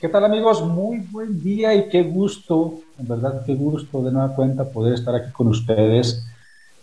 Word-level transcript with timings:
¿Qué 0.00 0.08
tal 0.08 0.24
amigos? 0.24 0.64
Muy 0.64 0.98
buen 1.10 1.42
día 1.42 1.74
y 1.74 1.88
qué 1.88 2.04
gusto, 2.04 2.74
en 3.00 3.08
verdad 3.08 3.42
qué 3.44 3.56
gusto 3.56 4.00
de 4.00 4.12
nueva 4.12 4.32
cuenta 4.32 4.70
poder 4.70 4.94
estar 4.94 5.12
aquí 5.12 5.32
con 5.32 5.48
ustedes 5.48 6.24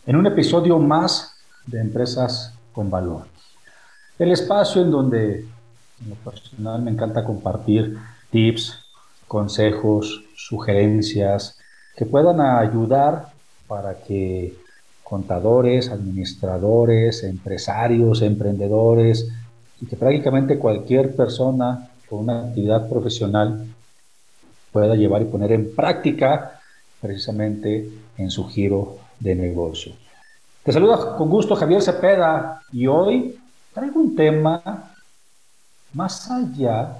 en 0.06 0.18
un 0.18 0.28
episodio 0.28 0.78
más 0.80 1.34
de 1.66 1.80
Empresas 1.80 2.54
con 2.74 2.90
Valor. 2.90 3.22
El 4.20 4.34
espacio 4.34 4.82
en 4.82 4.92
donde 4.92 5.46
en 6.04 6.10
lo 6.10 6.16
personal 6.30 6.82
me 6.82 6.92
encanta 6.92 7.24
compartir 7.24 7.98
tips, 8.32 8.80
consejos, 9.30 10.26
sugerencias 10.36 11.58
que 11.96 12.06
puedan 12.06 12.42
ayudar 12.42 13.30
para 13.66 13.94
que 13.94 14.58
contadores, 15.06 15.90
administradores, 15.90 17.24
empresarios, 17.24 18.22
emprendedores 18.22 19.32
y 19.80 19.86
que 19.86 19.96
prácticamente 19.96 20.60
cualquier 20.60 21.16
persona 21.16 21.92
con 22.10 22.20
una 22.20 22.48
actividad 22.48 22.88
profesional 22.90 23.68
pueda 24.72 24.96
llevar 24.96 25.22
y 25.22 25.26
poner 25.26 25.52
en 25.52 25.74
práctica 25.74 26.60
precisamente 27.02 27.90
en 28.18 28.30
su 28.30 28.48
giro 28.48 28.98
de 29.20 29.36
negocio. 29.36 29.94
Te 30.64 30.72
saluda 30.72 31.16
con 31.18 31.30
gusto 31.30 31.56
Javier 31.56 31.82
Cepeda 31.82 32.62
y 32.72 32.88
hoy 32.88 33.40
traigo 33.74 34.00
un 34.00 34.16
tema 34.16 34.92
más 35.94 36.30
allá 36.30 36.98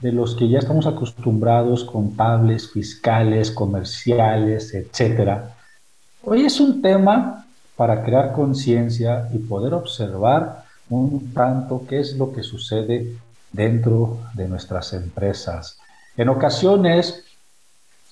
de 0.00 0.12
los 0.12 0.34
que 0.34 0.48
ya 0.48 0.58
estamos 0.58 0.86
acostumbrados, 0.86 1.84
contables, 1.84 2.70
fiscales, 2.70 3.50
comerciales, 3.50 4.74
etcétera. 4.74 5.54
Hoy 6.24 6.44
es 6.44 6.60
un 6.60 6.82
tema 6.82 7.46
para 7.76 8.04
crear 8.04 8.32
conciencia 8.32 9.28
y 9.32 9.38
poder 9.38 9.74
observar 9.74 10.64
un 10.90 11.32
tanto 11.32 11.86
qué 11.88 12.00
es 12.00 12.16
lo 12.16 12.32
que 12.32 12.42
sucede 12.42 13.16
dentro 13.54 14.18
de 14.34 14.48
nuestras 14.48 14.92
empresas. 14.92 15.78
En 16.16 16.28
ocasiones 16.28 17.24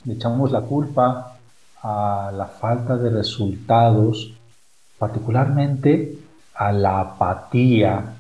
le 0.05 0.15
echamos 0.15 0.53
la 0.53 0.63
culpa 0.63 1.37
a 1.83 2.33
la 2.35 2.47
falta 2.47 2.97
de 2.97 3.11
resultados, 3.11 4.33
particularmente 4.99 6.19
a 6.55 6.73
la 6.73 7.01
apatía, 7.01 8.15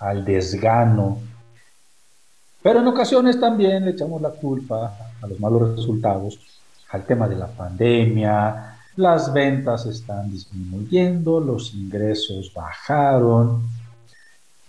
al 0.00 0.24
desgano, 0.24 1.18
pero 2.62 2.80
en 2.80 2.88
ocasiones 2.88 3.38
también 3.38 3.84
le 3.84 3.92
echamos 3.92 4.20
la 4.20 4.30
culpa 4.30 4.92
a 5.22 5.26
los 5.28 5.38
malos 5.38 5.76
resultados, 5.76 6.40
al 6.90 7.04
tema 7.04 7.28
de 7.28 7.36
la 7.36 7.46
pandemia, 7.46 8.76
las 8.96 9.32
ventas 9.32 9.86
están 9.86 10.30
disminuyendo, 10.30 11.38
los 11.38 11.74
ingresos 11.74 12.52
bajaron. 12.52 13.62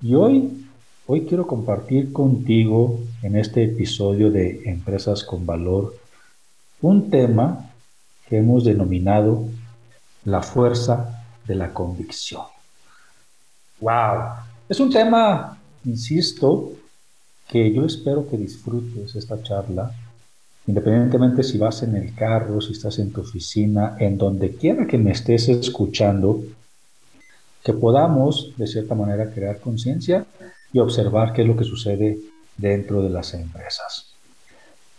Y 0.01 0.13
hoy, 0.13 0.66
hoy 1.09 1.25
quiero 1.25 1.47
compartir 1.47 2.11
contigo 2.11 2.99
en 3.23 3.37
este 3.37 3.63
episodio 3.63 4.29
de 4.29 4.63
Empresas 4.65 5.23
con 5.23 5.45
Valor 5.45 5.95
un 6.81 7.09
tema 7.09 7.71
que 8.27 8.37
hemos 8.37 8.65
denominado 8.65 9.45
la 10.25 10.41
fuerza 10.41 11.23
de 11.47 11.55
la 11.55 11.73
convicción. 11.73 12.43
¡Wow! 13.79 14.19
Es 14.67 14.81
un 14.81 14.91
tema, 14.91 15.57
insisto, 15.85 16.73
que 17.47 17.73
yo 17.73 17.85
espero 17.85 18.27
que 18.29 18.37
disfrutes 18.37 19.15
esta 19.15 19.41
charla 19.41 19.91
independientemente 20.67 21.43
si 21.43 21.57
vas 21.57 21.81
en 21.83 21.95
el 21.95 22.13
carro, 22.13 22.59
si 22.59 22.73
estás 22.73 22.99
en 22.99 23.13
tu 23.13 23.21
oficina, 23.21 23.95
en 23.97 24.17
donde 24.17 24.53
quiera 24.57 24.85
que 24.85 24.97
me 24.97 25.11
estés 25.11 25.47
escuchando, 25.47 26.43
que 27.63 27.71
podamos 27.71 28.51
de 28.57 28.67
cierta 28.67 28.93
manera 28.93 29.31
crear 29.31 29.61
conciencia 29.61 30.25
y 30.73 30.79
observar 30.79 31.33
qué 31.33 31.41
es 31.41 31.47
lo 31.47 31.55
que 31.55 31.63
sucede 31.63 32.17
dentro 32.57 33.01
de 33.01 33.09
las 33.09 33.33
empresas. 33.33 34.13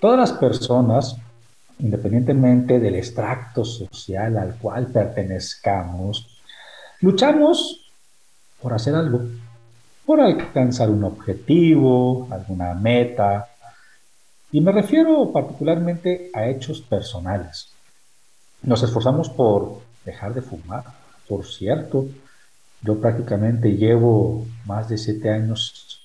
Todas 0.01 0.19
las 0.19 0.33
personas, 0.33 1.17
independientemente 1.79 2.79
del 2.79 2.95
extracto 2.95 3.65
social 3.65 4.37
al 4.37 4.57
cual 4.57 4.87
pertenezcamos, 4.87 6.39
luchamos 7.01 7.91
por 8.61 8.73
hacer 8.73 8.95
algo, 8.95 9.23
por 10.07 10.21
alcanzar 10.21 10.91
un 10.91 11.05
objetivo, 11.05 12.29
alguna 12.31 12.75
meta, 12.75 13.49
y 14.51 14.61
me 14.61 14.73
refiero 14.73 15.31
particularmente 15.31 16.31
a 16.33 16.47
hechos 16.47 16.81
personales. 16.81 17.69
Nos 18.63 18.83
esforzamos 18.83 19.29
por 19.29 19.81
dejar 20.05 20.33
de 20.33 20.43
fumar. 20.43 20.85
Por 21.29 21.45
cierto, 21.45 22.07
yo 22.83 23.01
prácticamente 23.01 23.77
llevo 23.77 24.47
más 24.67 24.89
de 24.89 24.99
siete 24.99 25.31
años 25.31 26.01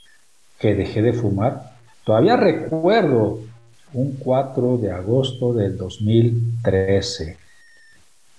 que 0.59 0.75
dejé 0.75 1.01
de 1.01 1.13
fumar. 1.13 1.73
Todavía 2.03 2.35
recuerdo 2.35 3.39
un 3.93 4.13
4 4.17 4.77
de 4.77 4.91
agosto 4.91 5.53
del 5.53 5.77
2013, 5.77 7.37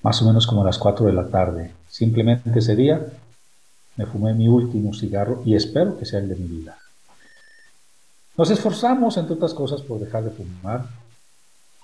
más 0.02 0.20
o 0.20 0.26
menos 0.26 0.46
como 0.46 0.62
a 0.62 0.64
las 0.64 0.78
4 0.78 1.06
de 1.06 1.12
la 1.12 1.28
tarde. 1.28 1.72
Simplemente 1.88 2.58
ese 2.58 2.74
día 2.74 3.06
me 3.96 4.06
fumé 4.06 4.34
mi 4.34 4.48
último 4.48 4.92
cigarro 4.92 5.42
y 5.44 5.54
espero 5.54 5.96
que 5.96 6.04
sea 6.04 6.18
el 6.18 6.28
de 6.28 6.36
mi 6.36 6.48
vida. 6.48 6.76
Nos 8.36 8.50
esforzamos, 8.50 9.16
entre 9.16 9.34
otras 9.34 9.54
cosas, 9.54 9.80
por 9.82 10.00
dejar 10.00 10.24
de 10.24 10.30
fumar, 10.30 10.86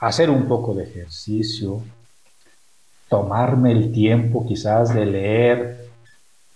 hacer 0.00 0.30
un 0.30 0.48
poco 0.48 0.74
de 0.74 0.82
ejercicio, 0.82 1.82
tomarme 3.08 3.70
el 3.70 3.92
tiempo 3.92 4.44
quizás 4.46 4.92
de 4.92 5.06
leer 5.06 5.89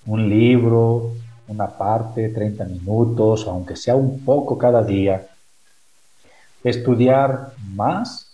un 0.07 0.29
libro, 0.29 1.13
una 1.49 1.67
parte, 1.67 2.29
30 2.29 2.65
minutos, 2.65 3.47
aunque 3.47 3.77
sea 3.77 3.97
un 3.97 4.25
poco 4.25 4.57
cada 4.59 4.83
día, 4.83 5.27
estudiar 6.63 7.53
más 7.75 8.31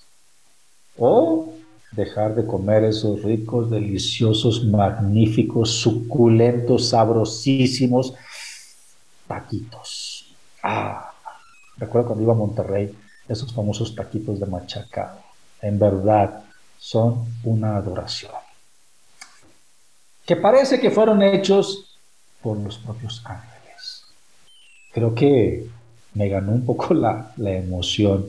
o 0.96 1.52
dejar 1.92 2.34
de 2.34 2.46
comer 2.46 2.84
esos 2.84 3.22
ricos, 3.22 3.70
deliciosos, 3.70 4.64
magníficos, 4.64 5.70
suculentos, 5.70 6.88
sabrosísimos 6.88 8.14
taquitos. 9.26 10.34
Ah, 10.62 11.10
Recuerdo 11.80 12.08
cuando 12.08 12.24
iba 12.24 12.34
a 12.34 12.36
Monterrey, 12.36 12.94
esos 13.26 13.54
famosos 13.54 13.94
taquitos 13.94 14.38
de 14.38 14.44
machacado. 14.44 15.18
En 15.62 15.78
verdad, 15.78 16.42
son 16.78 17.24
una 17.42 17.76
adoración. 17.76 18.49
Que 20.30 20.36
parece 20.36 20.78
que 20.78 20.92
fueron 20.92 21.22
hechos 21.22 21.98
por 22.40 22.56
los 22.56 22.78
propios 22.78 23.20
ángeles. 23.24 24.04
Creo 24.92 25.12
que 25.12 25.66
me 26.14 26.28
ganó 26.28 26.52
un 26.52 26.64
poco 26.64 26.94
la, 26.94 27.32
la 27.36 27.50
emoción. 27.50 28.26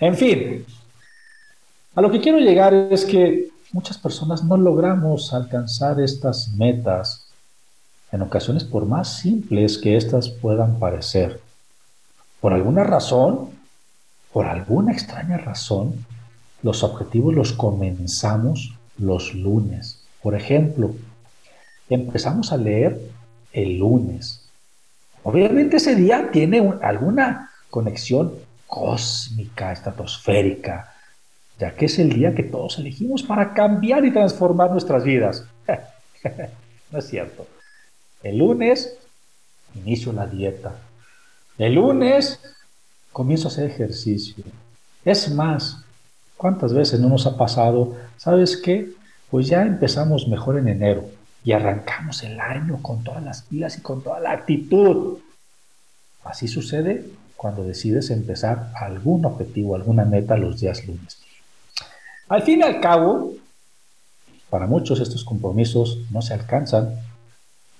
En 0.00 0.16
fin, 0.16 0.64
a 1.94 2.00
lo 2.00 2.10
que 2.10 2.22
quiero 2.22 2.38
llegar 2.38 2.72
es 2.72 3.04
que 3.04 3.50
muchas 3.70 3.98
personas 3.98 4.42
no 4.42 4.56
logramos 4.56 5.34
alcanzar 5.34 6.00
estas 6.00 6.54
metas, 6.54 7.26
en 8.12 8.22
ocasiones 8.22 8.64
por 8.64 8.86
más 8.86 9.18
simples 9.18 9.76
que 9.76 9.98
éstas 9.98 10.30
puedan 10.30 10.78
parecer. 10.78 11.38
Por 12.40 12.54
alguna 12.54 12.82
razón, 12.82 13.50
por 14.32 14.46
alguna 14.46 14.92
extraña 14.92 15.36
razón, 15.36 16.06
los 16.62 16.82
objetivos 16.82 17.34
los 17.34 17.52
comenzamos 17.52 18.72
los 18.96 19.34
lunes. 19.34 20.02
Por 20.22 20.34
ejemplo, 20.34 20.94
empezamos 21.88 22.52
a 22.52 22.56
leer 22.56 23.00
el 23.52 23.78
lunes. 23.78 24.48
Obviamente 25.22 25.76
ese 25.76 25.94
día 25.94 26.30
tiene 26.32 26.74
alguna 26.82 27.50
conexión 27.70 28.32
cósmica, 28.66 29.72
estratosférica, 29.72 30.92
ya 31.58 31.74
que 31.74 31.86
es 31.86 31.98
el 31.98 32.12
día 32.12 32.34
que 32.34 32.42
todos 32.42 32.78
elegimos 32.78 33.22
para 33.22 33.52
cambiar 33.54 34.04
y 34.04 34.12
transformar 34.12 34.70
nuestras 34.70 35.04
vidas. 35.04 35.44
no 36.90 36.98
es 36.98 37.06
cierto. 37.06 37.46
El 38.22 38.38
lunes 38.38 38.96
inicio 39.74 40.12
la 40.12 40.26
dieta. 40.26 40.76
El 41.58 41.74
lunes 41.74 42.40
comienzo 43.12 43.48
a 43.48 43.50
hacer 43.50 43.70
ejercicio. 43.70 44.44
Es 45.04 45.30
más, 45.30 45.84
¿cuántas 46.36 46.72
veces 46.72 47.00
no 47.00 47.08
nos 47.08 47.26
ha 47.26 47.36
pasado? 47.36 47.96
¿Sabes 48.16 48.56
qué? 48.56 48.90
Pues 49.30 49.46
ya 49.46 49.62
empezamos 49.62 50.28
mejor 50.28 50.58
en 50.58 50.68
enero 50.68 51.04
y 51.44 51.52
arrancamos 51.52 52.22
el 52.22 52.38
año 52.40 52.78
con 52.82 53.02
todas 53.02 53.22
las 53.22 53.42
pilas 53.42 53.78
y 53.78 53.80
con 53.80 54.02
toda 54.02 54.20
la 54.20 54.32
actitud. 54.32 55.18
Así 56.24 56.48
sucede 56.48 57.04
cuando 57.36 57.64
decides 57.64 58.10
empezar 58.10 58.72
algún 58.76 59.24
objetivo, 59.24 59.74
alguna 59.74 60.04
meta 60.04 60.36
los 60.36 60.60
días 60.60 60.86
lunes. 60.86 61.20
Al 62.28 62.42
fin 62.42 62.60
y 62.60 62.62
al 62.62 62.80
cabo, 62.80 63.32
para 64.48 64.66
muchos 64.66 65.00
estos 65.00 65.24
compromisos 65.24 65.98
no 66.10 66.22
se 66.22 66.34
alcanzan 66.34 66.94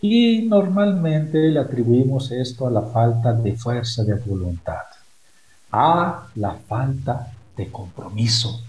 y 0.01 0.43
normalmente 0.49 1.39
le 1.49 1.61
atribuimos 1.61 2.33
esto 2.33 2.67
a 2.67 2.71
la 2.71 2.83
falta 2.83 3.33
de 3.33 3.55
fuerza 3.57 4.03
de 4.03 4.15
voluntad, 4.15 4.83
a 5.71 6.27
la 6.35 6.55
falta 6.55 7.33
de 7.57 7.71
compromiso. 7.71 8.61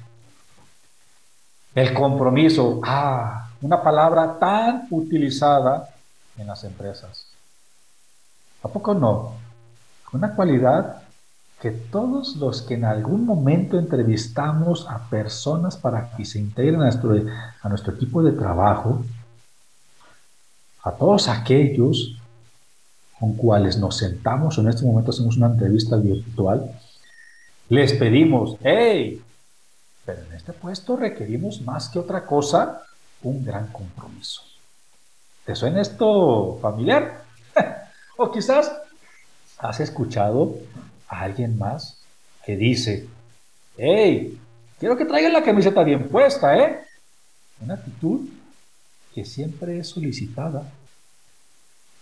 El 1.73 1.93
compromiso, 1.95 2.81
ah, 2.83 3.49
una 3.63 3.81
palabra 3.81 4.37
tan 4.39 4.87
utilizada 4.91 5.89
en 6.37 6.47
las 6.47 6.65
empresas. 6.65 7.25
¿A 8.61 8.67
poco 8.67 8.93
no? 8.93 9.35
Una 10.11 10.35
cualidad 10.35 11.01
que 11.61 11.71
todos 11.71 12.35
los 12.35 12.61
que 12.61 12.73
en 12.73 12.83
algún 12.83 13.25
momento 13.25 13.79
entrevistamos 13.79 14.85
a 14.89 15.07
personas 15.09 15.77
para 15.77 16.11
que 16.11 16.25
se 16.25 16.39
integren 16.39 16.81
a 16.81 16.83
nuestro, 16.83 17.15
a 17.61 17.69
nuestro 17.69 17.93
equipo 17.93 18.21
de 18.21 18.33
trabajo, 18.33 19.01
a 20.83 20.91
todos 20.91 21.29
aquellos 21.29 22.17
con 23.17 23.33
cuales 23.35 23.77
nos 23.77 23.95
sentamos, 23.95 24.57
en 24.57 24.67
este 24.67 24.85
momento 24.85 25.11
hacemos 25.11 25.37
una 25.37 25.47
entrevista 25.47 25.95
virtual, 25.95 26.69
les 27.69 27.93
pedimos, 27.93 28.57
hey, 28.61 29.23
pero 30.05 30.21
en 30.23 30.33
este 30.33 30.51
puesto 30.51 30.97
requerimos 30.97 31.61
más 31.61 31.87
que 31.87 31.99
otra 31.99 32.25
cosa 32.25 32.81
un 33.23 33.43
gran 33.43 33.67
compromiso. 33.67 34.41
¿Te 35.45 35.55
suena 35.55 35.81
esto 35.81 36.59
familiar? 36.61 37.23
o 38.17 38.31
quizás 38.31 38.71
has 39.57 39.79
escuchado 39.79 40.55
a 41.07 41.21
alguien 41.21 41.57
más 41.57 42.01
que 42.45 42.57
dice, 42.57 43.07
hey, 43.77 44.39
quiero 44.79 44.97
que 44.97 45.05
traigan 45.05 45.33
la 45.33 45.43
camiseta 45.43 45.83
bien 45.83 46.09
puesta, 46.09 46.57
¿eh? 46.57 46.79
Una 47.61 47.75
actitud 47.75 48.27
que 49.13 49.25
siempre 49.25 49.79
es 49.79 49.87
solicitada, 49.87 50.69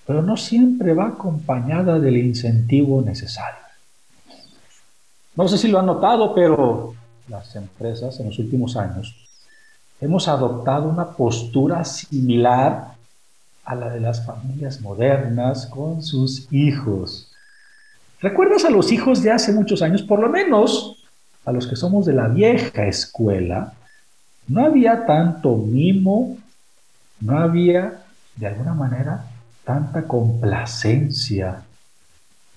pero 0.06 0.22
no 0.22 0.38
siempre 0.38 0.94
va 0.94 1.08
acompañada 1.08 2.00
del 2.00 2.18
incentivo 2.18 3.02
necesario. 3.02 3.60
No 5.36 5.48
sé 5.48 5.58
si 5.58 5.68
lo 5.68 5.80
han 5.80 5.86
notado, 5.86 6.34
pero 6.34 6.96
las 7.28 7.56
empresas 7.56 8.20
en 8.20 8.28
los 8.28 8.40
últimos 8.40 8.76
años 8.76 9.16
hemos 10.02 10.28
adoptado 10.28 10.90
una 10.90 11.12
postura 11.12 11.86
similar 11.86 12.96
a 13.64 13.76
la 13.76 13.90
de 13.90 14.00
las 14.00 14.26
familias 14.26 14.82
modernas 14.82 15.68
con 15.68 16.02
sus 16.02 16.52
hijos. 16.52 17.32
¿Recuerdas 18.20 18.66
a 18.66 18.72
los 18.72 18.92
hijos 18.92 19.22
de 19.22 19.32
hace 19.32 19.54
muchos 19.54 19.82
años? 19.82 20.02
Por 20.02 20.20
lo 20.20 20.30
menos 20.30 20.98
a 21.46 21.52
los 21.52 21.68
que 21.68 21.76
somos 21.76 22.06
de 22.06 22.14
la 22.14 22.28
vieja 22.28 22.86
escuela, 22.86 23.74
no 24.48 24.66
había 24.66 25.06
tanto 25.06 25.56
mimo, 25.56 26.38
no 27.20 27.38
había 27.38 28.04
de 28.36 28.48
alguna 28.48 28.74
manera 28.74 29.26
tanta 29.64 30.04
complacencia. 30.04 31.62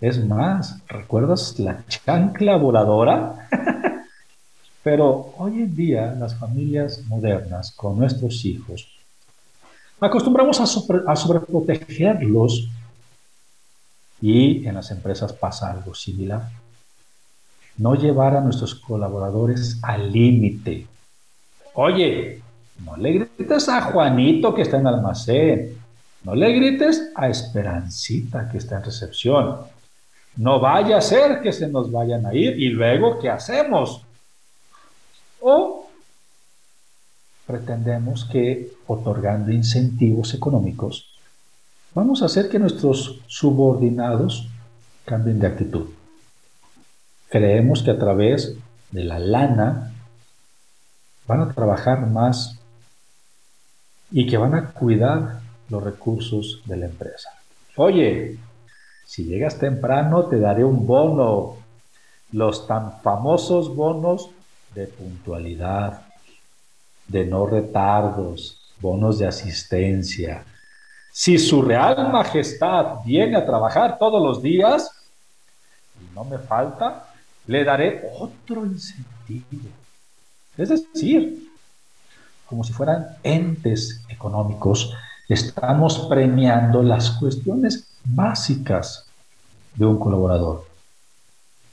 Es 0.00 0.24
más, 0.24 0.78
¿recuerdas 0.88 1.58
la 1.58 1.84
chancla 1.86 2.56
voladora? 2.56 3.48
Pero 4.84 5.34
hoy 5.38 5.62
en 5.62 5.74
día 5.74 6.14
las 6.16 6.36
familias 6.36 7.02
modernas 7.08 7.72
con 7.72 7.98
nuestros 7.98 8.44
hijos 8.44 8.86
acostumbramos 9.98 10.60
a, 10.60 11.16
sobreprotegerlos 11.16 12.68
y 14.20 14.66
en 14.66 14.74
las 14.74 14.90
empresas 14.90 15.32
pasa 15.32 15.70
algo 15.70 15.94
similar. 15.94 16.42
No 17.78 17.94
llevar 17.94 18.36
a 18.36 18.40
nuestros 18.40 18.74
colaboradores 18.74 19.78
al 19.82 20.12
límite. 20.12 20.86
Oye, 21.74 22.42
no 22.84 22.96
le 22.96 23.12
grites 23.12 23.68
a 23.68 23.80
Juanito 23.80 24.54
que 24.54 24.62
está 24.62 24.78
en 24.78 24.86
almacén. 24.86 25.78
No 26.22 26.34
le 26.34 26.52
grites 26.52 27.10
a 27.14 27.28
Esperancita 27.28 28.48
que 28.50 28.58
está 28.58 28.76
en 28.76 28.84
recepción. 28.84 29.56
No 30.36 30.60
vaya 30.60 30.98
a 30.98 31.00
ser 31.00 31.40
que 31.40 31.52
se 31.52 31.68
nos 31.68 31.90
vayan 31.90 32.26
a 32.26 32.34
ir 32.34 32.58
y 32.60 32.68
luego, 32.68 33.18
¿qué 33.18 33.30
hacemos? 33.30 34.02
O 35.46 35.90
pretendemos 37.46 38.24
que 38.24 38.72
otorgando 38.86 39.52
incentivos 39.52 40.32
económicos 40.32 41.12
vamos 41.94 42.22
a 42.22 42.26
hacer 42.26 42.48
que 42.48 42.58
nuestros 42.58 43.20
subordinados 43.26 44.48
cambien 45.04 45.40
de 45.40 45.46
actitud. 45.46 45.90
Creemos 47.28 47.82
que 47.82 47.90
a 47.90 47.98
través 47.98 48.56
de 48.90 49.04
la 49.04 49.18
lana 49.18 49.92
van 51.28 51.42
a 51.42 51.52
trabajar 51.52 52.06
más 52.06 52.58
y 54.10 54.26
que 54.26 54.38
van 54.38 54.54
a 54.54 54.70
cuidar 54.70 55.40
los 55.68 55.84
recursos 55.84 56.62
de 56.64 56.78
la 56.78 56.86
empresa. 56.86 57.28
Oye, 57.76 58.38
si 59.04 59.24
llegas 59.24 59.58
temprano 59.58 60.24
te 60.24 60.38
daré 60.38 60.64
un 60.64 60.86
bono, 60.86 61.58
los 62.32 62.66
tan 62.66 63.02
famosos 63.02 63.76
bonos 63.76 64.30
de 64.74 64.86
puntualidad, 64.86 66.02
de 67.06 67.24
no 67.24 67.46
retardos, 67.46 68.60
bonos 68.80 69.18
de 69.18 69.26
asistencia, 69.26 70.44
si 71.16 71.38
su 71.38 71.62
real 71.62 72.10
majestad 72.10 73.04
viene 73.04 73.36
a 73.36 73.46
trabajar 73.46 73.98
todos 73.98 74.20
los 74.20 74.42
días 74.42 74.90
y 76.00 76.12
no 76.12 76.24
me 76.24 76.38
falta, 76.38 77.06
le 77.46 77.62
daré 77.62 78.10
otro 78.18 78.66
incentivo. 78.66 79.68
Es 80.56 80.70
decir, 80.70 81.48
como 82.46 82.64
si 82.64 82.72
fueran 82.72 83.06
entes 83.22 84.02
económicos, 84.08 84.92
estamos 85.28 86.00
premiando 86.08 86.82
las 86.82 87.12
cuestiones 87.12 87.88
básicas 88.04 89.06
de 89.76 89.86
un 89.86 90.00
colaborador. 90.00 90.64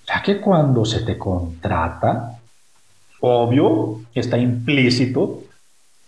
Ya 0.08 0.22
que 0.22 0.40
cuando 0.40 0.86
se 0.86 1.00
te 1.00 1.18
contrata, 1.18 2.41
obvio, 3.22 4.02
está 4.14 4.38
implícito 4.38 5.44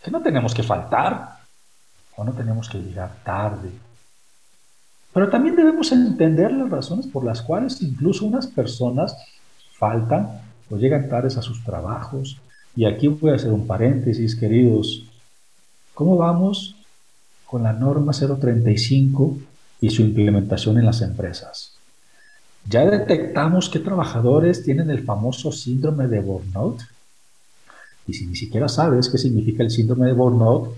que 0.03 0.11
no 0.11 0.21
tenemos 0.21 0.53
que 0.53 0.63
faltar, 0.63 1.37
o 2.15 2.23
no 2.23 2.33
tenemos 2.33 2.69
que 2.69 2.79
llegar 2.79 3.15
tarde. 3.23 3.71
Pero 5.13 5.29
también 5.29 5.55
debemos 5.55 5.91
entender 5.91 6.51
las 6.51 6.69
razones 6.69 7.07
por 7.07 7.23
las 7.23 7.41
cuales 7.41 7.81
incluso 7.81 8.25
unas 8.25 8.47
personas 8.47 9.15
faltan 9.77 10.41
o 10.69 10.77
llegan 10.77 11.07
tardes 11.07 11.37
a 11.37 11.41
sus 11.41 11.63
trabajos. 11.63 12.37
Y 12.75 12.85
aquí 12.85 13.07
voy 13.07 13.31
a 13.31 13.35
hacer 13.35 13.51
un 13.51 13.67
paréntesis, 13.67 14.35
queridos. 14.35 15.03
¿Cómo 15.93 16.17
vamos 16.17 16.75
con 17.45 17.63
la 17.63 17.73
norma 17.73 18.11
035 18.13 19.37
y 19.81 19.91
su 19.91 20.01
implementación 20.01 20.79
en 20.79 20.85
las 20.85 21.01
empresas? 21.01 21.73
Ya 22.67 22.85
detectamos 22.85 23.69
que 23.69 23.79
trabajadores 23.79 24.63
tienen 24.63 24.89
el 24.89 25.03
famoso 25.03 25.51
síndrome 25.51 26.07
de 26.07 26.21
burnout. 26.21 26.81
Y 28.07 28.13
si 28.13 28.25
ni 28.25 28.35
siquiera 28.35 28.67
sabes 28.67 29.09
qué 29.09 29.17
significa 29.17 29.63
el 29.63 29.71
síndrome 29.71 30.07
de 30.07 30.13
burnout, 30.13 30.71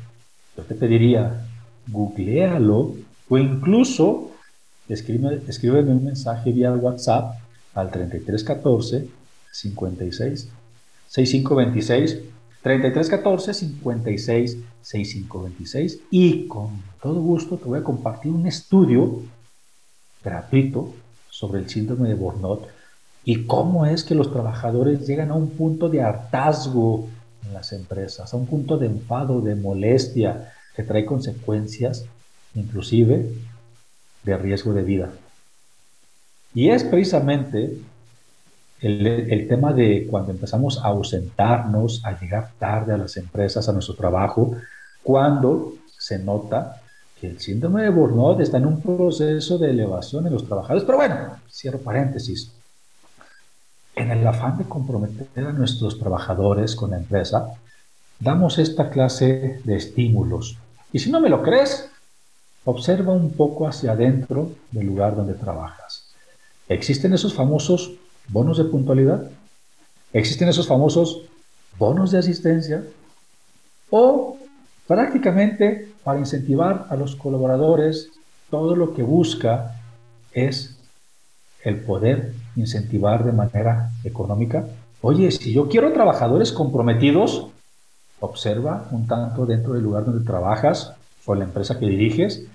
yo 0.56 0.64
te 0.64 0.76
pediría, 0.76 1.48
googlealo 1.88 2.96
o 3.28 3.38
incluso 3.38 4.32
escríbeme, 4.88 5.42
escríbeme 5.48 5.92
un 5.92 6.06
mensaje 6.06 6.52
vía 6.52 6.72
WhatsApp 6.74 7.36
al 7.74 7.92
3314 7.92 9.10
56 9.52 10.50
6526 11.08 12.20
3314 12.62 13.54
56 13.54 14.58
6526 14.82 16.00
y 16.12 16.48
con 16.48 16.82
todo 17.02 17.22
gusto 17.22 17.58
te 17.58 17.66
voy 17.66 17.80
a 17.80 17.84
compartir 17.84 18.32
un 18.32 18.48
estudio 18.48 19.22
gratuito 20.24 20.94
sobre 21.30 21.60
el 21.60 21.70
síndrome 21.70 22.10
de 22.10 22.16
burnout 22.16 22.68
y 23.24 23.46
cómo 23.46 23.86
es 23.86 24.04
que 24.04 24.16
los 24.16 24.32
trabajadores 24.32 25.08
llegan 25.08 25.32
a 25.32 25.36
un 25.36 25.50
punto 25.52 25.90
de 25.90 26.02
hartazgo 26.02 27.08
en 27.46 27.54
las 27.54 27.72
empresas, 27.74 28.34
a 28.34 28.38
un 28.38 28.48
punto 28.48 28.78
de 28.78 28.88
enfado, 28.88 29.42
de 29.42 29.56
molestia, 29.56 30.54
que 30.76 30.84
trae 30.84 31.06
consecuencias, 31.06 32.06
inclusive 32.54 33.32
de 34.24 34.38
riesgo 34.38 34.74
de 34.74 34.84
vida. 34.84 35.10
Y 36.54 36.70
es 36.70 36.84
precisamente 36.84 37.78
el, 38.82 39.48
tema 39.48 39.74
de 39.74 40.08
cuando 40.10 40.32
empezamos 40.32 40.80
a 40.80 40.88
ausentarnos, 40.88 42.04
a 42.06 42.20
llegar 42.20 42.52
tarde 42.60 42.94
a 42.94 42.98
las 42.98 43.18
empresas, 43.18 43.68
a 43.68 43.74
nuestro 43.74 43.96
trabajo, 43.96 44.56
cuando 45.04 45.74
se 45.98 46.20
nota 46.20 46.82
que 47.20 47.28
el 47.28 47.40
síndrome 47.40 47.84
de 47.84 47.90
burnout 47.90 48.40
está 48.42 48.58
en 48.58 48.66
un 48.66 48.82
proceso 48.82 49.58
de 49.58 49.70
elevación 49.70 50.28
en 50.28 50.34
los 50.34 50.46
trabajadores. 50.46 50.84
Pero 50.84 50.98
bueno, 50.98 51.16
cierro 51.50 51.80
paréntesis. 51.80 52.52
En 53.96 54.12
el 54.12 54.28
afán 54.28 54.58
de 54.58 54.66
comprometer 54.66 55.46
a 55.46 55.54
nuestros 55.54 55.98
trabajadores 55.98 56.76
con 56.76 56.92
la 56.92 56.98
empresa, 56.98 57.54
damos 58.20 58.60
esta 58.60 58.90
clase 58.90 59.62
de 59.64 59.76
estímulos. 59.76 60.58
Y 60.92 61.00
si 61.00 61.10
no 61.12 61.22
me 61.22 61.30
lo 61.30 61.42
crees, 61.42 61.90
observa 62.66 63.14
un 63.14 63.32
poco 63.32 63.68
hacia 63.68 63.94
adentro 63.94 64.52
del 64.72 64.88
lugar 64.88 65.16
donde 65.16 65.34
trabajas. 65.34 66.14
¿Existen 66.68 67.14
esos 67.14 67.34
famosos 67.34 67.94
bonos 68.28 68.58
de 68.58 68.66
puntualidad? 68.66 69.30
¿Existen 70.12 70.50
esos 70.50 70.68
famosos 70.68 71.22
bonos 71.78 72.12
de 72.12 72.20
asistencia? 72.20 72.84
¿O 73.90 74.38
prácticamente 74.88 75.94
para 76.04 76.20
incentivar 76.20 76.88
a 76.90 76.96
los 76.96 77.16
colaboradores, 77.16 78.12
todo 78.50 78.76
lo 78.76 78.94
que 78.94 79.04
busca 79.04 79.82
es 80.32 80.75
el 81.66 81.82
poder 81.82 82.34
incentivar 82.56 83.26
de 83.26 83.34
manera 83.34 83.92
económica? 84.04 84.66
Oye, 85.02 85.30
si 85.32 85.52
yo 85.52 85.68
quiero 85.68 85.92
trabajadores 85.92 86.54
comprometidos, 86.54 87.48
observa 88.22 88.88
un 88.92 89.08
tanto 89.08 89.46
dentro 89.46 89.74
del 89.74 89.84
lugar 89.84 90.06
donde 90.06 90.26
trabajas 90.26 90.94
o 91.26 91.36
la 91.36 91.44
empresa 91.44 91.78
que 91.78 91.88
diriges. 91.88 92.46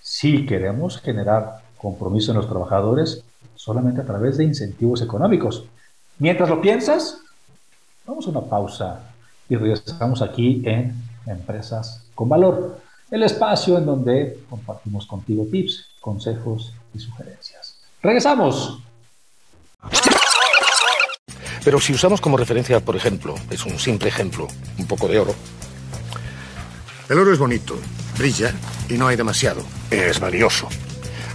Si 0.00 0.46
queremos 0.46 1.00
generar 1.00 1.62
compromiso 1.76 2.30
en 2.30 2.36
los 2.36 2.48
trabajadores, 2.48 3.24
solamente 3.54 4.00
a 4.00 4.06
través 4.06 4.36
de 4.36 4.44
incentivos 4.44 5.02
económicos. 5.02 5.64
Mientras 6.18 6.48
lo 6.48 6.60
piensas, 6.60 7.18
vamos 8.06 8.26
a 8.26 8.30
una 8.30 8.42
pausa 8.42 9.00
y 9.48 9.56
regresamos 9.56 10.22
aquí 10.22 10.62
en 10.64 10.94
Empresas 11.26 12.06
con 12.14 12.28
Valor, 12.28 12.78
el 13.10 13.22
espacio 13.22 13.76
en 13.78 13.86
donde 13.86 14.44
compartimos 14.48 15.06
contigo 15.06 15.46
tips, 15.50 15.88
consejos 16.00 16.72
y 16.94 16.98
sugerencias. 16.98 17.59
Regresamos. 18.02 18.80
Pero 21.64 21.80
si 21.80 21.92
usamos 21.92 22.20
como 22.20 22.36
referencia, 22.36 22.80
por 22.80 22.96
ejemplo, 22.96 23.34
es 23.50 23.64
un 23.66 23.78
simple 23.78 24.08
ejemplo, 24.08 24.48
un 24.78 24.86
poco 24.86 25.08
de 25.08 25.18
oro. 25.18 25.34
El 27.08 27.18
oro 27.18 27.32
es 27.32 27.38
bonito, 27.38 27.76
brilla 28.16 28.54
y 28.88 28.94
no 28.94 29.08
hay 29.08 29.16
demasiado. 29.16 29.62
Es 29.90 30.20
valioso. 30.20 30.68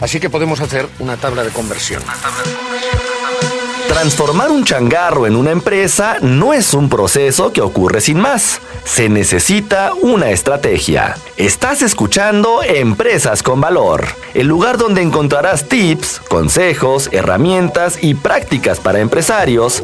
Así 0.02 0.20
que 0.20 0.30
podemos 0.30 0.60
hacer 0.60 0.88
una 1.00 1.18
tabla 1.18 1.44
de 1.44 1.52
conversión. 1.52 2.02
Transformar 3.88 4.52
un 4.52 4.64
changarro 4.64 5.28
en 5.28 5.36
una 5.36 5.52
empresa 5.52 6.18
no 6.22 6.54
es 6.54 6.74
un 6.74 6.90
proceso 6.90 7.54
que 7.54 7.62
ocurre 7.62 8.02
sin 8.02 8.20
más. 8.20 8.60
Se 8.84 9.10
necesita 9.10 9.94
una 10.02 10.32
estrategia. 10.32 11.16
Estás 11.38 11.82
escuchando 11.82 12.64
Empresas 12.64 13.44
con 13.44 13.62
Valor, 13.62 14.06
el 14.34 14.48
lugar 14.48 14.78
donde 14.78 15.02
encontrarás 15.02 15.68
tips, 15.68 16.20
consejos, 16.28 17.10
herramientas 17.12 18.00
y 18.02 18.16
prácticas 18.16 18.80
para 18.80 19.00
empresarios, 19.00 19.84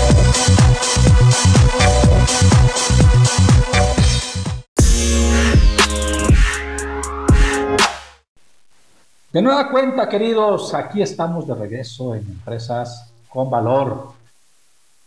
De 9.31 9.41
nueva 9.41 9.69
cuenta, 9.69 10.09
queridos, 10.09 10.73
aquí 10.73 11.01
estamos 11.01 11.47
de 11.47 11.55
regreso 11.55 12.13
en 12.15 12.27
Empresas 12.27 13.13
con 13.29 13.49
Valor. 13.49 14.11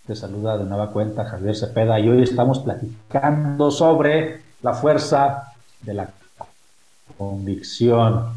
Te 0.06 0.16
saluda 0.16 0.56
de 0.56 0.64
nueva 0.64 0.90
cuenta 0.90 1.26
Javier 1.26 1.54
Cepeda 1.54 2.00
y 2.00 2.08
hoy 2.08 2.22
estamos 2.22 2.60
platicando 2.60 3.70
sobre 3.70 4.40
la 4.62 4.72
fuerza 4.72 5.52
de 5.82 5.92
la 5.92 6.08
convicción. 7.18 8.32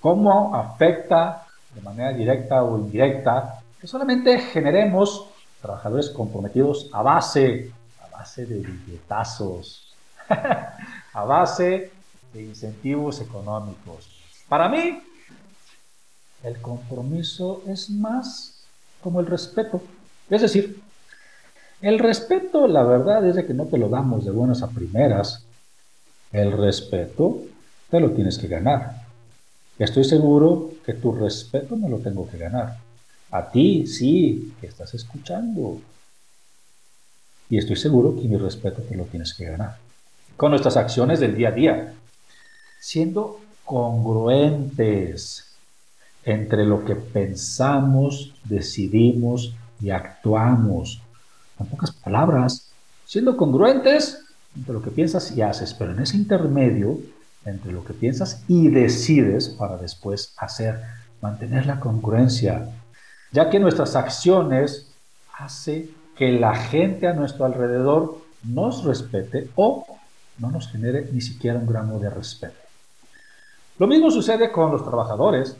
¿Cómo 0.00 0.54
afecta 0.54 1.44
de 1.74 1.80
manera 1.80 2.12
directa 2.12 2.62
o 2.62 2.78
indirecta 2.78 3.60
que 3.80 3.88
solamente 3.88 4.38
generemos 4.38 5.26
trabajadores 5.60 6.10
comprometidos 6.10 6.88
a 6.92 7.02
base, 7.02 7.72
a 8.00 8.16
base 8.18 8.46
de 8.46 8.60
billetazos, 8.60 9.96
a 11.12 11.24
base 11.24 11.90
de 12.32 12.42
incentivos 12.42 13.20
económicos? 13.20 14.08
Para 14.48 14.68
mí, 14.68 15.00
el 16.42 16.60
compromiso 16.60 17.62
es 17.66 17.90
más 17.90 18.64
como 19.02 19.20
el 19.20 19.26
respeto. 19.26 19.82
Es 20.28 20.42
decir, 20.42 20.80
el 21.80 21.98
respeto, 21.98 22.68
la 22.68 22.84
verdad 22.84 23.26
es 23.26 23.34
de 23.34 23.44
que 23.44 23.54
no 23.54 23.66
te 23.66 23.78
lo 23.78 23.88
damos 23.88 24.24
de 24.24 24.30
buenas 24.30 24.62
a 24.62 24.68
primeras. 24.68 25.44
El 26.32 26.52
respeto 26.52 27.42
te 27.90 28.00
lo 28.00 28.12
tienes 28.12 28.38
que 28.38 28.48
ganar. 28.48 29.02
Estoy 29.78 30.04
seguro 30.04 30.70
que 30.84 30.94
tu 30.94 31.12
respeto 31.12 31.76
me 31.76 31.88
lo 31.88 31.98
tengo 31.98 32.28
que 32.28 32.38
ganar. 32.38 32.78
A 33.32 33.50
ti, 33.50 33.86
sí, 33.86 34.54
que 34.60 34.68
estás 34.68 34.94
escuchando. 34.94 35.80
Y 37.50 37.58
estoy 37.58 37.76
seguro 37.76 38.14
que 38.14 38.28
mi 38.28 38.36
respeto 38.36 38.82
te 38.82 38.94
lo 38.94 39.04
tienes 39.04 39.34
que 39.34 39.46
ganar. 39.46 39.78
Con 40.36 40.50
nuestras 40.50 40.76
acciones 40.76 41.20
del 41.20 41.34
día 41.34 41.48
a 41.48 41.52
día. 41.52 41.94
Siendo 42.84 43.38
congruentes 43.64 45.54
entre 46.24 46.66
lo 46.66 46.84
que 46.84 46.96
pensamos, 46.96 48.34
decidimos 48.42 49.54
y 49.80 49.90
actuamos. 49.90 51.00
En 51.60 51.66
pocas 51.66 51.92
palabras, 51.92 52.72
siendo 53.04 53.36
congruentes 53.36 54.24
entre 54.56 54.72
lo 54.72 54.82
que 54.82 54.90
piensas 54.90 55.30
y 55.30 55.42
haces, 55.42 55.74
pero 55.74 55.92
en 55.92 56.00
ese 56.00 56.16
intermedio, 56.16 56.98
entre 57.44 57.70
lo 57.70 57.84
que 57.84 57.94
piensas 57.94 58.42
y 58.48 58.66
decides 58.66 59.48
para 59.50 59.76
después 59.76 60.34
hacer, 60.36 60.82
mantener 61.20 61.66
la 61.66 61.78
congruencia, 61.78 62.68
ya 63.30 63.48
que 63.48 63.60
nuestras 63.60 63.94
acciones 63.94 64.88
hace 65.38 65.88
que 66.16 66.32
la 66.32 66.56
gente 66.56 67.06
a 67.06 67.12
nuestro 67.12 67.44
alrededor 67.44 68.18
nos 68.42 68.82
respete 68.82 69.50
o 69.54 69.86
no 70.38 70.50
nos 70.50 70.68
genere 70.68 71.08
ni 71.12 71.20
siquiera 71.20 71.60
un 71.60 71.66
gramo 71.68 72.00
de 72.00 72.10
respeto. 72.10 72.61
Lo 73.82 73.88
mismo 73.88 74.12
sucede 74.12 74.52
con 74.52 74.70
los 74.70 74.84
trabajadores. 74.84 75.56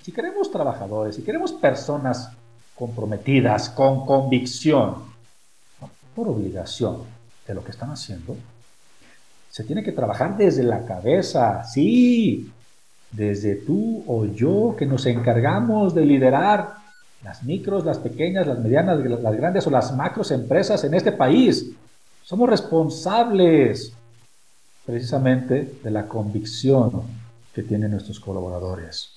Si 0.00 0.10
queremos 0.10 0.50
trabajadores, 0.50 1.16
si 1.16 1.22
queremos 1.22 1.52
personas 1.52 2.30
comprometidas, 2.74 3.68
con 3.68 4.06
convicción, 4.06 4.94
por 6.14 6.28
obligación 6.28 7.02
de 7.46 7.52
lo 7.52 7.62
que 7.62 7.72
están 7.72 7.90
haciendo, 7.90 8.38
se 9.50 9.64
tiene 9.64 9.82
que 9.82 9.92
trabajar 9.92 10.34
desde 10.38 10.62
la 10.62 10.86
cabeza, 10.86 11.62
sí, 11.64 12.50
desde 13.10 13.56
tú 13.56 14.02
o 14.06 14.24
yo 14.24 14.74
que 14.74 14.86
nos 14.86 15.04
encargamos 15.04 15.94
de 15.94 16.06
liderar 16.06 16.76
las 17.22 17.42
micros, 17.42 17.84
las 17.84 17.98
pequeñas, 17.98 18.46
las 18.46 18.60
medianas, 18.60 18.98
las 18.98 19.36
grandes 19.36 19.66
o 19.66 19.70
las 19.70 19.94
macros 19.94 20.30
empresas 20.30 20.84
en 20.84 20.94
este 20.94 21.12
país. 21.12 21.70
Somos 22.22 22.48
responsables 22.48 23.92
precisamente 24.86 25.74
de 25.84 25.90
la 25.90 26.08
convicción 26.08 27.25
que 27.56 27.62
tienen 27.62 27.92
nuestros 27.92 28.20
colaboradores. 28.20 29.12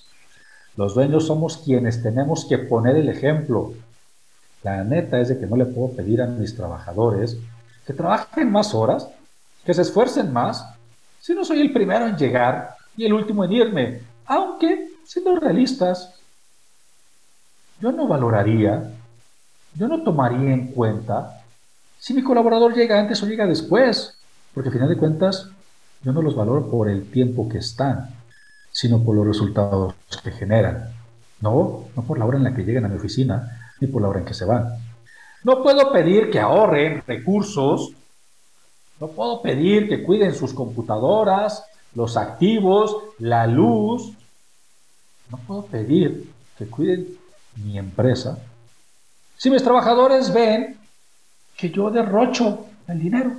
Los 0.77 0.95
dueños 0.95 1.27
somos 1.27 1.57
quienes 1.57 2.01
tenemos 2.01 2.45
que 2.45 2.57
poner 2.57 2.95
el 2.95 3.09
ejemplo. 3.09 3.73
La 4.63 4.81
neta 4.85 5.19
es 5.19 5.27
de 5.27 5.37
que 5.37 5.45
no 5.45 5.57
le 5.57 5.65
puedo 5.65 5.93
pedir 5.93 6.21
a 6.21 6.27
mis 6.27 6.55
trabajadores 6.55 7.37
que 7.85 7.91
trabajen 7.91 8.49
más 8.49 8.73
horas, 8.73 9.09
que 9.65 9.73
se 9.73 9.81
esfuercen 9.81 10.31
más, 10.31 10.65
si 11.19 11.33
no 11.33 11.43
soy 11.43 11.59
el 11.59 11.73
primero 11.73 12.07
en 12.07 12.15
llegar 12.15 12.77
y 12.95 13.03
el 13.03 13.11
último 13.11 13.43
en 13.43 13.51
irme. 13.51 14.01
Aunque, 14.25 14.87
siendo 15.03 15.35
realistas, 15.35 16.13
yo 17.81 17.91
no 17.91 18.07
valoraría, 18.07 18.89
yo 19.75 19.89
no 19.89 20.01
tomaría 20.01 20.53
en 20.53 20.67
cuenta 20.67 21.43
si 21.99 22.13
mi 22.13 22.23
colaborador 22.23 22.73
llega 22.73 22.97
antes 22.97 23.21
o 23.21 23.27
llega 23.27 23.45
después, 23.45 24.17
porque 24.53 24.69
al 24.69 24.73
final 24.75 24.87
de 24.87 24.97
cuentas 24.97 25.49
yo 26.03 26.13
no 26.13 26.21
los 26.21 26.37
valoro 26.37 26.71
por 26.71 26.87
el 26.87 27.11
tiempo 27.11 27.49
que 27.49 27.57
están, 27.57 28.18
sino 28.79 29.03
por 29.03 29.15
los 29.15 29.27
resultados 29.27 29.93
que 30.23 30.31
generan. 30.31 30.93
No, 31.41 31.85
no 31.95 32.03
por 32.03 32.17
la 32.19 32.25
hora 32.25 32.37
en 32.37 32.43
la 32.43 32.53
que 32.53 32.63
llegan 32.63 32.85
a 32.85 32.89
mi 32.89 32.97
oficina, 32.97 33.73
ni 33.79 33.87
por 33.87 34.01
la 34.01 34.09
hora 34.09 34.19
en 34.19 34.25
que 34.25 34.33
se 34.33 34.45
van. 34.45 34.75
No 35.43 35.63
puedo 35.63 35.91
pedir 35.91 36.29
que 36.29 36.39
ahorren 36.39 37.03
recursos, 37.07 37.91
no 38.99 39.07
puedo 39.07 39.41
pedir 39.41 39.87
que 39.87 40.03
cuiden 40.03 40.35
sus 40.35 40.53
computadoras, 40.53 41.63
los 41.95 42.17
activos, 42.17 42.95
la 43.19 43.47
luz, 43.47 44.13
no 45.31 45.37
puedo 45.37 45.65
pedir 45.65 46.31
que 46.57 46.67
cuiden 46.67 47.07
mi 47.55 47.77
empresa 47.77 48.37
si 49.39 49.49
mis 49.49 49.63
trabajadores 49.63 50.33
ven 50.33 50.77
que 51.55 51.69
yo 51.69 51.89
derrocho 51.89 52.65
el 52.89 52.99
dinero, 52.99 53.31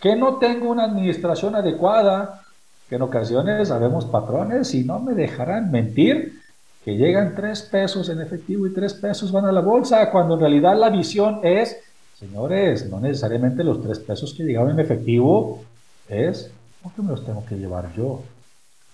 que 0.00 0.16
no 0.16 0.36
tengo 0.36 0.70
una 0.70 0.84
administración 0.84 1.54
adecuada, 1.54 2.45
que 2.88 2.96
en 2.96 3.02
ocasiones 3.02 3.68
sabemos 3.68 4.04
patrones 4.06 4.74
y 4.74 4.84
no 4.84 5.00
me 5.00 5.14
dejarán 5.14 5.70
mentir 5.70 6.40
que 6.84 6.96
llegan 6.96 7.34
tres 7.34 7.62
pesos 7.62 8.08
en 8.08 8.20
efectivo 8.20 8.66
y 8.66 8.72
tres 8.72 8.94
pesos 8.94 9.32
van 9.32 9.44
a 9.44 9.52
la 9.52 9.60
bolsa, 9.60 10.08
cuando 10.10 10.34
en 10.34 10.40
realidad 10.40 10.78
la 10.78 10.88
visión 10.88 11.40
es, 11.42 11.76
señores, 12.16 12.88
no 12.88 13.00
necesariamente 13.00 13.64
los 13.64 13.82
tres 13.82 13.98
pesos 13.98 14.32
que 14.32 14.44
llegaron 14.44 14.70
en 14.70 14.78
efectivo 14.78 15.64
es 16.08 16.52
porque 16.82 17.02
me 17.02 17.08
los 17.08 17.24
tengo 17.24 17.44
que 17.44 17.56
llevar 17.56 17.92
yo. 17.96 18.22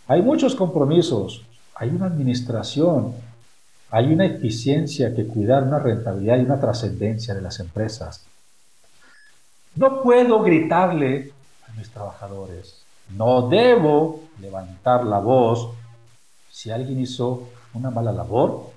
Hay 0.08 0.22
muchos 0.22 0.54
compromisos, 0.54 1.42
hay 1.74 1.90
una 1.90 2.06
administración, 2.06 3.12
hay 3.90 4.10
una 4.10 4.24
eficiencia 4.24 5.14
que 5.14 5.26
cuidar, 5.26 5.64
una 5.64 5.78
rentabilidad 5.78 6.38
y 6.38 6.44
una 6.46 6.58
trascendencia 6.58 7.34
de 7.34 7.42
las 7.42 7.60
empresas. 7.60 8.24
No 9.74 10.02
puedo 10.02 10.42
gritarle 10.42 11.32
a 11.68 11.76
mis 11.76 11.90
trabajadores, 11.90 12.81
no 13.16 13.48
debo 13.48 14.24
levantar 14.40 15.04
la 15.04 15.18
voz 15.18 15.70
si 16.50 16.70
alguien 16.70 17.00
hizo 17.00 17.48
una 17.74 17.90
mala 17.90 18.12
labor, 18.12 18.70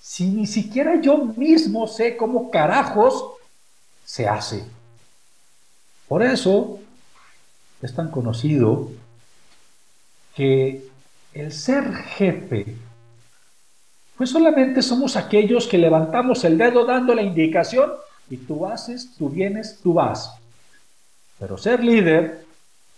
si 0.00 0.26
ni 0.26 0.46
siquiera 0.46 1.00
yo 1.00 1.18
mismo 1.18 1.86
sé 1.86 2.16
cómo 2.16 2.50
carajos 2.50 3.24
se 4.04 4.28
hace. 4.28 4.64
Por 6.08 6.22
eso 6.22 6.78
es 7.82 7.94
tan 7.94 8.10
conocido 8.10 8.90
que 10.34 10.88
el 11.32 11.52
ser 11.52 11.92
jefe, 11.94 12.76
pues 14.16 14.30
solamente 14.30 14.82
somos 14.82 15.16
aquellos 15.16 15.66
que 15.66 15.78
levantamos 15.78 16.44
el 16.44 16.56
dedo 16.56 16.84
dando 16.84 17.14
la 17.14 17.22
indicación 17.22 17.92
y 18.30 18.36
tú 18.38 18.66
haces, 18.66 19.14
tú 19.16 19.28
vienes, 19.28 19.80
tú 19.82 19.94
vas. 19.94 20.34
Pero 21.38 21.58
ser 21.58 21.82
líder, 21.82 22.43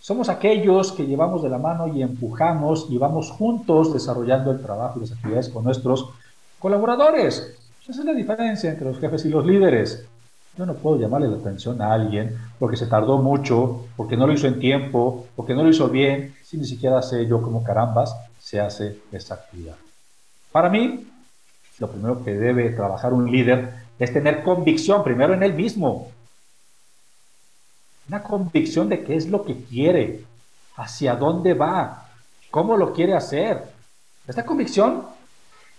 somos 0.07 0.29
aquellos 0.29 0.93
que 0.93 1.05
llevamos 1.05 1.43
de 1.43 1.49
la 1.49 1.59
mano 1.59 1.89
y 1.89 2.01
empujamos 2.01 2.87
y 2.91 2.97
vamos 2.97 3.33
juntos 3.33 3.93
desarrollando 3.93 4.53
el 4.53 4.63
trabajo 4.63 4.99
y 4.99 5.01
las 5.01 5.11
actividades 5.11 5.49
con 5.49 5.65
nuestros 5.65 6.11
colaboradores. 6.61 7.57
Esa 7.89 8.03
es 8.03 8.07
la 8.07 8.13
diferencia 8.13 8.71
entre 8.71 8.87
los 8.87 9.01
jefes 9.01 9.25
y 9.25 9.31
los 9.31 9.45
líderes. 9.45 10.07
Yo 10.57 10.65
no 10.65 10.75
puedo 10.75 10.97
llamarle 10.97 11.27
la 11.27 11.39
atención 11.39 11.83
a 11.83 11.93
alguien 11.93 12.39
porque 12.61 12.77
se 12.77 12.87
tardó 12.87 13.19
mucho, 13.19 13.87
porque 13.97 14.17
no 14.17 14.29
lo 14.29 14.33
hizo 14.33 14.47
en 14.47 14.61
tiempo, 14.61 15.27
porque 15.35 15.55
no 15.55 15.65
lo 15.65 15.71
hizo 15.71 15.89
bien, 15.89 16.37
si 16.45 16.57
ni 16.57 16.67
siquiera 16.67 17.03
sé 17.03 17.27
yo 17.27 17.43
cómo 17.43 17.65
carambas 17.65 18.15
se 18.39 18.61
hace 18.61 19.01
esa 19.11 19.35
actividad. 19.35 19.75
Para 20.53 20.71
mí, 20.71 21.05
lo 21.81 21.91
primero 21.91 22.23
que 22.23 22.33
debe 22.33 22.71
trabajar 22.71 23.13
un 23.13 23.29
líder 23.29 23.73
es 23.99 24.13
tener 24.13 24.45
convicción, 24.45 25.03
primero 25.03 25.35
en 25.35 25.43
él 25.43 25.55
mismo. 25.55 26.13
Una 28.09 28.23
convicción 28.23 28.89
de 28.89 29.03
qué 29.05 29.17
es 29.17 29.29
lo 29.29 29.45
que 29.45 29.65
quiere, 29.65 30.25
hacia 30.77 31.17
dónde 31.17 31.55
va, 31.55 32.09
cómo 32.51 32.77
lo 32.77 32.93
quiere 32.93 33.15
hacer. 33.15 33.63
Esta 34.27 34.45
convicción 34.45 35.07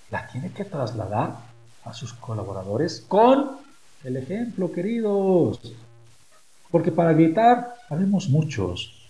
la 0.09 0.27
tiene 0.27 0.51
que 0.51 0.65
trasladar 0.65 1.37
a 1.83 1.93
sus 1.93 2.13
colaboradores 2.13 3.03
con 3.07 3.57
el 4.03 4.17
ejemplo, 4.17 4.71
queridos. 4.71 5.59
Porque 6.69 6.91
para 6.91 7.13
gritar 7.13 7.75
habemos 7.89 8.29
muchos. 8.29 9.09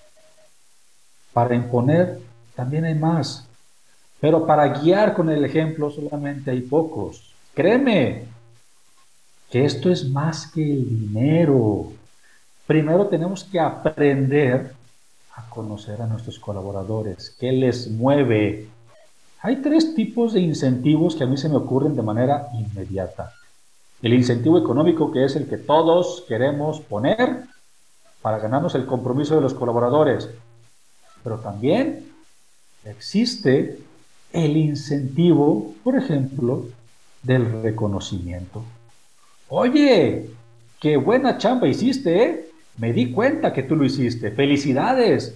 Para 1.34 1.56
imponer 1.56 2.20
también 2.56 2.86
hay 2.86 2.96
más. 2.96 3.48
Pero 4.20 4.46
para 4.46 4.80
guiar 4.80 5.14
con 5.14 5.30
el 5.30 5.44
ejemplo 5.46 5.90
solamente 5.92 6.52
hay 6.52 6.62
pocos. 6.62 7.34
Créeme 7.54 8.26
que 9.50 9.66
esto 9.66 9.92
es 9.92 10.08
más 10.10 10.48
que 10.52 10.62
el 10.62 11.00
dinero. 11.00 11.92
Primero 12.68 13.08
tenemos 13.08 13.46
que 13.46 13.62
aprender 13.62 14.74
a 15.36 15.50
conocer 15.50 16.02
a 16.02 16.06
nuestros 16.06 16.38
colaboradores, 16.38 17.34
qué 17.40 17.54
les 17.54 17.90
mueve. 17.90 18.68
Hay 19.42 19.62
tres 19.62 19.96
tipos 19.96 20.34
de 20.34 20.42
incentivos 20.42 21.16
que 21.16 21.24
a 21.24 21.28
mí 21.28 21.38
se 21.38 21.48
me 21.48 21.56
ocurren 21.56 21.96
de 21.96 22.02
manera 22.02 22.50
inmediata. 22.54 23.34
El 24.02 24.14
incentivo 24.14 24.58
económico 24.58 25.12
que 25.12 25.24
es 25.24 25.38
el 25.38 25.48
que 25.48 25.58
todos 25.58 26.26
queremos 26.28 26.82
poner 26.82 27.46
para 28.22 28.40
ganarnos 28.40 28.76
el 28.76 28.86
compromiso 28.86 29.36
de 29.36 29.42
los 29.42 29.54
colaboradores. 29.54 30.30
Pero 31.24 31.40
también 31.40 32.12
existe 32.84 33.80
el 34.34 34.58
incentivo, 34.58 35.74
por 35.86 35.96
ejemplo, 35.96 36.66
del 37.24 37.64
reconocimiento. 37.64 38.66
Oye, 39.48 40.30
qué 40.82 40.98
buena 40.98 41.38
chamba 41.38 41.70
hiciste, 41.70 42.24
¿eh? 42.24 42.48
Me 42.78 42.94
di 42.94 43.12
cuenta 43.12 43.54
que 43.54 43.64
tú 43.64 43.76
lo 43.76 43.86
hiciste. 43.86 44.32
Felicidades. 44.32 45.36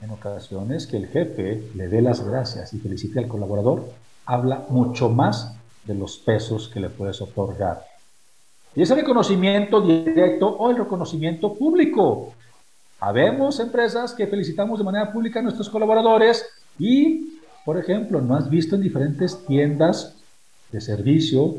En 0.00 0.10
ocasiones 0.10 0.86
que 0.86 0.96
el 0.96 1.08
jefe 1.08 1.70
le 1.74 1.88
dé 1.88 2.00
las 2.00 2.24
gracias 2.24 2.72
y 2.72 2.78
felicite 2.78 3.18
al 3.18 3.26
colaborador, 3.26 3.90
habla 4.26 4.64
mucho 4.68 5.08
más 5.08 5.56
de 5.84 5.94
los 5.94 6.18
pesos 6.18 6.68
que 6.68 6.78
le 6.78 6.88
puedes 6.88 7.20
otorgar. 7.20 7.84
Y 8.76 8.82
ese 8.82 8.94
reconocimiento 8.94 9.80
directo 9.80 10.46
o 10.46 10.70
el 10.70 10.76
reconocimiento 10.76 11.54
público. 11.54 12.32
Habemos 13.00 13.58
empresas 13.58 14.12
que 14.12 14.28
felicitamos 14.28 14.78
de 14.78 14.84
manera 14.84 15.12
pública 15.12 15.40
a 15.40 15.42
nuestros 15.42 15.68
colaboradores 15.68 16.46
y, 16.78 17.40
por 17.64 17.76
ejemplo, 17.76 18.20
¿no 18.20 18.36
has 18.36 18.48
visto 18.48 18.76
en 18.76 18.82
diferentes 18.82 19.44
tiendas 19.46 20.16
de 20.70 20.80
servicio 20.80 21.56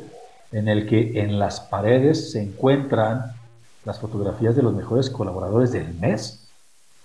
en 0.53 0.69
el 0.69 0.87
que 0.87 1.19
en 1.19 1.39
las 1.39 1.59
paredes 1.59 2.31
se 2.31 2.41
encuentran 2.41 3.33
las 3.89 3.99
fotografías 3.99 4.55
de 4.55 4.61
los 4.61 4.75
mejores 4.75 5.09
colaboradores 5.09 5.71
del 5.71 5.95
mes? 5.95 6.47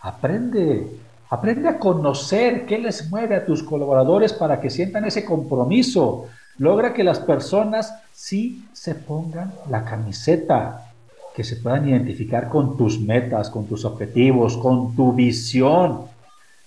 Aprende, 0.00 0.86
aprende 1.30 1.66
a 1.66 1.78
conocer 1.78 2.66
qué 2.66 2.78
les 2.78 3.10
mueve 3.10 3.36
a 3.36 3.46
tus 3.46 3.62
colaboradores 3.62 4.34
para 4.34 4.60
que 4.60 4.68
sientan 4.68 5.06
ese 5.06 5.24
compromiso. 5.24 6.26
Logra 6.58 6.92
que 6.92 7.02
las 7.02 7.20
personas 7.20 7.94
sí 8.12 8.66
se 8.74 8.94
pongan 8.94 9.54
la 9.70 9.86
camiseta, 9.86 10.92
que 11.34 11.42
se 11.42 11.56
puedan 11.56 11.88
identificar 11.88 12.50
con 12.50 12.76
tus 12.76 13.00
metas, 13.00 13.48
con 13.48 13.64
tus 13.64 13.86
objetivos, 13.86 14.58
con 14.58 14.94
tu 14.94 15.14
visión 15.14 16.02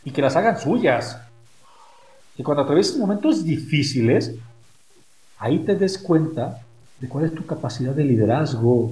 y 0.03 0.09
que 0.09 0.23
las 0.23 0.35
hagan 0.35 0.59
suyas. 0.59 1.21
Y 2.35 2.41
cuando 2.41 2.63
atravieses 2.63 2.97
momentos 2.97 3.43
difíciles, 3.43 4.33
ahí 5.37 5.59
te 5.59 5.75
des 5.75 5.99
cuenta 5.99 6.59
de 6.99 7.07
cuál 7.07 7.25
es 7.25 7.35
tu 7.35 7.45
capacidad 7.45 7.93
de 7.93 8.03
liderazgo, 8.03 8.91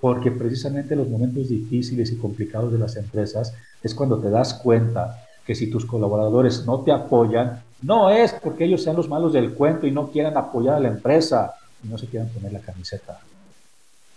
porque 0.00 0.30
precisamente 0.30 0.96
los 0.96 1.08
momentos 1.08 1.48
difíciles 1.48 2.10
y 2.10 2.16
complicados 2.16 2.72
de 2.72 2.78
las 2.78 2.96
empresas 2.96 3.52
es 3.82 3.94
cuando 3.94 4.18
te 4.18 4.30
das 4.30 4.54
cuenta 4.54 5.24
que 5.46 5.54
si 5.54 5.70
tus 5.70 5.84
colaboradores 5.84 6.64
no 6.66 6.80
te 6.80 6.92
apoyan, 6.92 7.62
no 7.82 8.10
es 8.10 8.32
porque 8.32 8.64
ellos 8.64 8.82
sean 8.82 8.96
los 8.96 9.08
malos 9.08 9.32
del 9.32 9.54
cuento 9.54 9.86
y 9.86 9.90
no 9.90 10.10
quieran 10.10 10.36
apoyar 10.36 10.76
a 10.76 10.80
la 10.80 10.88
empresa 10.88 11.54
y 11.82 11.88
no 11.88 11.98
se 11.98 12.06
quieran 12.06 12.28
poner 12.28 12.52
la 12.52 12.60
camiseta. 12.60 13.20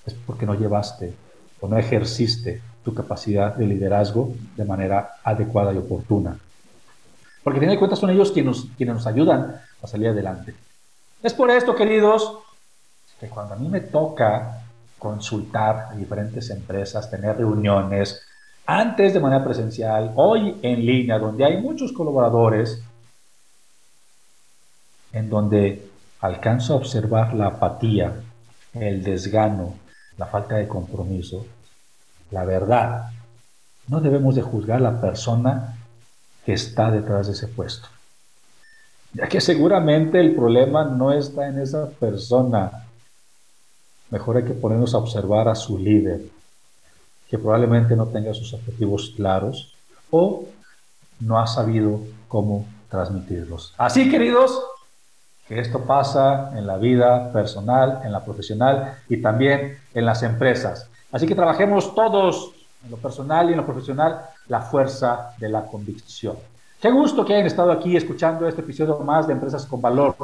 Es 0.05 0.13
porque 0.13 0.45
no 0.45 0.53
llevaste 0.53 1.13
o 1.59 1.67
no 1.67 1.77
ejerciste 1.77 2.61
tu 2.83 2.93
capacidad 2.93 3.55
de 3.55 3.65
liderazgo 3.65 4.33
de 4.55 4.65
manera 4.65 5.15
adecuada 5.23 5.73
y 5.73 5.77
oportuna. 5.77 6.37
Porque 7.43 7.57
a 7.57 7.61
fin 7.61 7.69
de 7.69 7.79
cuentas 7.79 7.99
son 7.99 8.09
ellos 8.09 8.31
quienes 8.31 8.65
quienes 8.77 8.95
nos 8.95 9.07
ayudan 9.07 9.61
a 9.81 9.87
salir 9.87 10.09
adelante. 10.09 10.53
Es 11.21 11.33
por 11.33 11.49
esto, 11.49 11.75
queridos, 11.75 12.39
que 13.19 13.27
cuando 13.27 13.53
a 13.53 13.57
mí 13.57 13.69
me 13.69 13.79
toca 13.79 14.63
consultar 15.03 15.89
a 15.91 15.95
diferentes 15.95 16.49
empresas, 16.49 17.11
tener 17.11 17.37
reuniones, 17.37 18.23
antes 18.65 19.13
de 19.13 19.19
manera 19.19 19.43
presencial, 19.43 20.13
hoy 20.15 20.57
en 20.61 20.85
línea, 20.85 21.19
donde 21.19 21.43
hay 21.43 21.61
muchos 21.61 21.91
colaboradores, 21.91 22.81
en 25.11 25.29
donde 25.29 25.89
alcanzo 26.21 26.73
a 26.73 26.77
observar 26.77 27.33
la 27.33 27.47
apatía, 27.47 28.13
el 28.73 29.03
desgano, 29.03 29.75
la 30.17 30.25
falta 30.27 30.55
de 30.55 30.67
compromiso, 30.67 31.45
la 32.31 32.45
verdad, 32.45 33.11
no 33.89 33.99
debemos 33.99 34.33
de 34.35 34.41
juzgar 34.41 34.77
a 34.77 34.91
la 34.91 35.01
persona 35.01 35.75
que 36.45 36.53
está 36.53 36.89
detrás 36.89 37.27
de 37.27 37.33
ese 37.33 37.47
puesto. 37.47 37.89
Ya 39.13 39.27
que 39.27 39.41
seguramente 39.41 40.19
el 40.19 40.33
problema 40.33 40.85
no 40.85 41.11
está 41.11 41.47
en 41.47 41.59
esa 41.59 41.89
persona. 41.89 42.82
Mejor 44.13 44.37
hay 44.37 44.43
que 44.43 44.53
ponernos 44.53 44.93
a 44.93 44.99
observar 44.99 45.47
a 45.47 45.55
su 45.55 45.75
líder, 45.75 46.21
que 47.27 47.39
probablemente 47.39 47.95
no 47.95 48.05
tenga 48.05 48.31
sus 48.35 48.53
objetivos 48.53 49.11
claros 49.15 49.73
o 50.11 50.45
no 51.19 51.39
ha 51.39 51.47
sabido 51.47 51.99
cómo 52.27 52.63
transmitirlos. 52.91 53.73
Así, 53.75 54.11
queridos, 54.11 54.63
que 55.47 55.59
esto 55.59 55.79
pasa 55.79 56.55
en 56.55 56.67
la 56.67 56.77
vida 56.77 57.33
personal, 57.33 58.01
en 58.05 58.11
la 58.11 58.23
profesional 58.23 58.99
y 59.09 59.19
también 59.19 59.79
en 59.95 60.05
las 60.05 60.21
empresas. 60.21 60.87
Así 61.11 61.25
que 61.25 61.33
trabajemos 61.33 61.95
todos 61.95 62.51
en 62.85 62.91
lo 62.91 62.97
personal 62.97 63.49
y 63.49 63.53
en 63.53 63.57
lo 63.57 63.65
profesional 63.65 64.21
la 64.47 64.61
fuerza 64.61 65.33
de 65.39 65.49
la 65.49 65.65
convicción. 65.65 66.35
Qué 66.79 66.91
gusto 66.91 67.25
que 67.25 67.33
hayan 67.33 67.47
estado 67.47 67.71
aquí 67.71 67.97
escuchando 67.97 68.47
este 68.47 68.61
episodio 68.61 68.95
más 68.99 69.25
de 69.25 69.33
Empresas 69.33 69.65
con 69.65 69.81
Valor. 69.81 70.15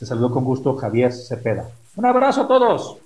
Te 0.00 0.04
saludo 0.04 0.32
con 0.32 0.42
gusto 0.42 0.74
Javier 0.74 1.12
Cepeda. 1.12 1.68
Un 1.94 2.06
abrazo 2.06 2.42
a 2.42 2.48
todos. 2.48 3.05